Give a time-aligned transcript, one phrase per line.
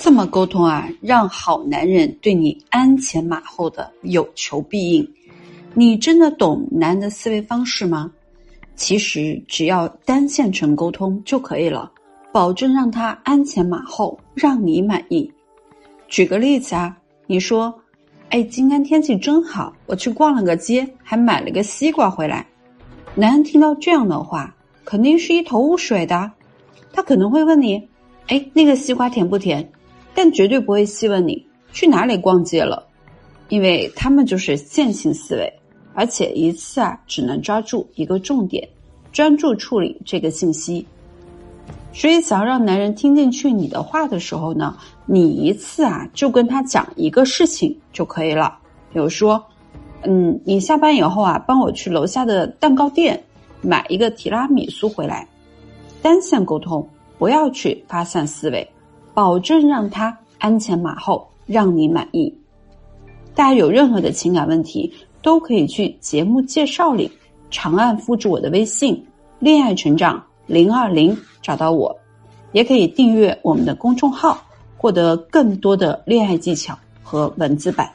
[0.00, 5.06] 这么沟通啊，让好男人对你鞍前马后的有求必应。
[5.74, 8.08] 你真的懂男人的思维方式吗？
[8.76, 11.90] 其实只要单线程沟通就可以了，
[12.30, 15.28] 保证让他鞍前马后，让你满意。
[16.06, 16.96] 举个例子啊，
[17.26, 17.74] 你说
[18.30, 22.46] ：“哎，今天天气真好，我去逛了个街，还买了个西瓜回来。”
[23.16, 26.30] 男人听到这样的话，肯定是一头雾水的。
[26.92, 27.82] 他可能会问你
[28.28, 29.68] ：“哎，那个西瓜甜不甜？”
[30.18, 32.84] 但绝对不会细问你去哪里逛街了，
[33.50, 35.52] 因为他们就是线性思维，
[35.94, 38.68] 而且一次啊只能抓住一个重点，
[39.12, 40.84] 专注处理这个信息。
[41.92, 48.58] 所以，想要让男人听进去你的话的时候呢，你一次啊就跟他讲一个事情就可以了。
[48.92, 49.40] 比如说，
[50.02, 53.22] 嗯，你下班以后啊，帮我去楼下的蛋糕店
[53.60, 55.28] 买一个提拉米苏回来。
[56.02, 56.84] 单线沟通，
[57.18, 58.68] 不要去发散思维。
[59.18, 62.32] 保证让他鞍前马后，让你满意。
[63.34, 67.10] 大家有任何的情感问题，都可以去节目介绍里
[67.50, 69.04] 长按复制我的微信
[69.40, 71.98] “恋爱成长零二零”找到我，
[72.52, 74.40] 也可以订阅我们的公众号，
[74.76, 77.90] 获得更多的恋爱技巧和文字版。